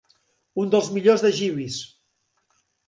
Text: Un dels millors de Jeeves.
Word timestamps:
Un 0.63 0.71
dels 0.75 0.89
millors 0.95 1.27
de 1.27 1.33
Jeeves. 1.41 1.81